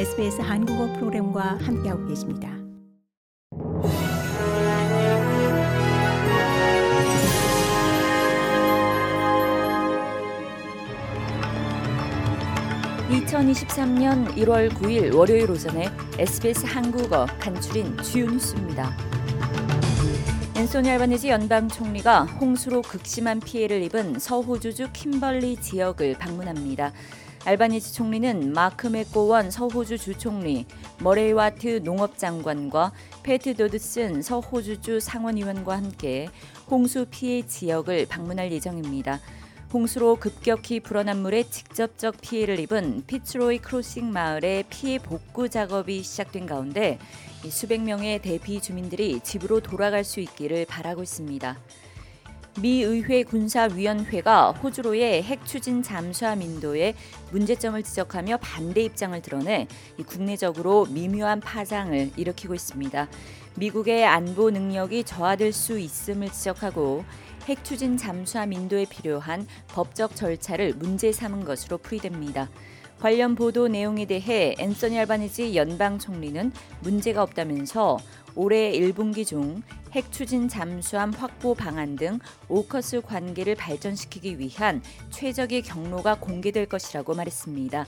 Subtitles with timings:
[0.00, 2.48] SBS 한국어 프로그램과 함께하고 계십니다.
[13.10, 18.96] (2023년 1월 9일) 월요일 오전에 SBS 한국어 간추린 주요 뉴스입니다.
[20.56, 26.92] 앤소니 알바니지 연방 총리가 홍수로 극심한 피해를 입은 서호주주 킴벌리 지역을 방문합니다.
[27.44, 30.66] 알바니지 총리는 마크 맥고원 서호주 주총리,
[30.98, 36.28] 머레이 와트 농업장관과 페트 도드슨 서호주주 상원의원과 함께
[36.70, 39.20] 홍수 피해 지역을 방문할 예정입니다.
[39.72, 46.98] 홍수로 급격히 불어난 물에 직접적 피해를 입은 피츠로이 크로싱 마을의 피해 복구 작업이 시작된 가운데
[47.48, 51.56] 수백 명의 대피 주민들이 집으로 돌아갈 수 있기를 바라고 있습니다.
[52.58, 56.94] 미 의회 군사위원회가 호주로의 핵 추진 잠수함 인도에
[57.30, 59.68] 문제점을 지적하며 반대 입장을 드러내
[60.04, 63.08] 국내적으로 미묘한 파장을 일으키고 있습니다.
[63.54, 67.04] 미국의 안보 능력이 저하될 수 있음을 지적하고
[67.46, 72.50] 핵 추진 잠수함 인도에 필요한 법적 절차를 문제 삼은 것으로 풀이됩니다.
[73.00, 77.96] 관련 보도 내용에 대해 앤서니 알바니지 연방 총리는 문제가 없다면서
[78.34, 79.62] 올해 1분기 중
[79.96, 87.86] 핵 추진 잠수함 확보 방안 등 오커스 관계를 발전시키기 위한 최적의 경로가 공개될 것이라고 말했습니다.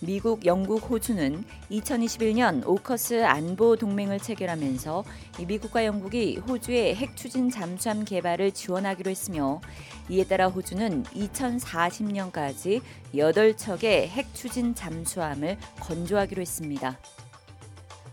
[0.00, 5.04] 미국, 영국, 호주는 2021년 오커스 안보 동맹을 체결하면서
[5.46, 9.60] 미국과 영국이 호주의 핵 추진 잠수함 개발을 지원하기로 했으며
[10.08, 12.82] 이에 따라 호주는 2040년까지
[13.14, 16.98] 8척의 핵 추진 잠수함을 건조하기로 했습니다.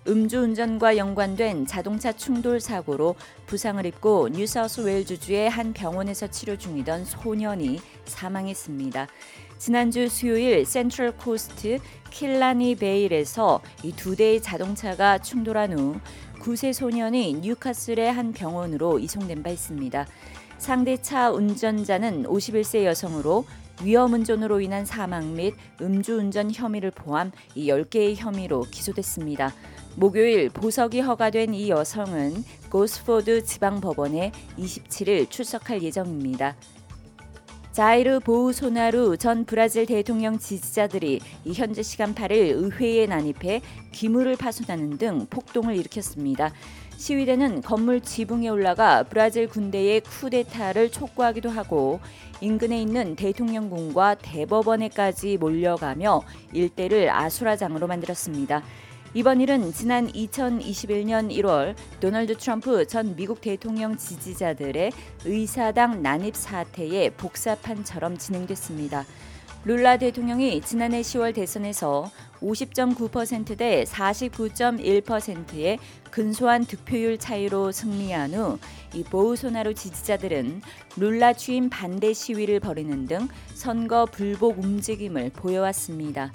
[0.08, 9.08] 음주운전과 연관된 자동차 충돌 사고로 부상을 입고 뉴사우스웨일주주의 한 병원에서 치료 중이던 소년이 사망했습니다.
[9.60, 11.78] 지난주 수요일 센트럴 코스트
[12.10, 16.00] 킬라니 베일에서 이 두 대의 자동차가 충돌한 후
[16.40, 20.08] 9세 소년이 뉴카슬의 한 병원으로 이송된 바 있습니다.
[20.58, 23.45] 상대 차 운전자는 51세 여성으로
[23.83, 29.53] 위험 운전으로 인한 사망 및 음주운전 혐의를 포함 10개의 혐의로 기소됐습니다.
[29.95, 36.55] 목요일 보석이 허가된 이 여성은 고스포드 지방법원에 27일 출석할 예정입니다.
[37.71, 41.21] 자이르 보우소나루 전 브라질 대통령 지지자들이
[41.53, 43.61] 현재 시간 8일 의회에 난입해
[43.93, 46.52] 기물을 파손하는 등 폭동을 일으켰습니다.
[47.02, 52.00] 시위대는 건물 지붕에 올라가 브라질 군대의 쿠데타를 촉구하기도 하고
[52.42, 56.22] 인근에 있는 대통령궁과 대법원에까지 몰려가며
[56.54, 58.61] 일대를 아수라장으로 만들었습니다.
[59.16, 64.92] 이번 일은 지난 2021년 1월 도널드 트럼프 전 미국 대통령 지지자들의
[65.26, 69.06] 의사당 난입 사태의 복사판처럼 진행됐습니다.
[69.64, 72.10] 룰라 대통령이 지난해 10월 대선에서
[72.42, 75.77] 50.9%대 49.1%의
[76.10, 78.60] 근소한 득표율 차이로 승리한 후
[78.94, 80.61] 이 보우소나루 지지자들은
[80.98, 86.32] 룰라 취임 반대 시위를 벌이는 등 선거 불복 움직임을 보여왔습니다.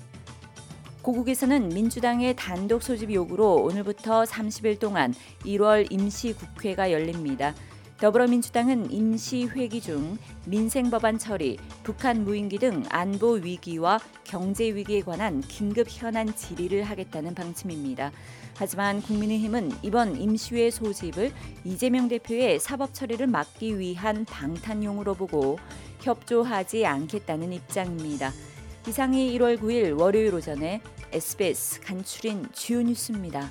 [1.03, 5.15] 고국에서는 민주당의 단독 소집 요구로 오늘부터 30일 동안
[5.45, 7.55] 1월 임시국회가 열립니다.
[7.99, 15.41] 더불어민주당은 임시 회기 중 민생 법안 처리, 북한 무인기 등 안보 위기와 경제 위기에 관한
[15.41, 18.13] 긴급 현안 질의를 하겠다는 방침입니다.
[18.59, 21.33] 하지만 국민의힘은 이번 임시회 소집을
[21.65, 25.59] 이재명 대표의 사법 처리를 막기 위한 방탄용으로 보고
[26.03, 28.31] 협조하지 않겠다는 입장입니다.
[28.87, 30.83] 이상이 1월 9일 월요일 오전에
[31.13, 33.51] SBS 간추린 주요 뉴스입니다.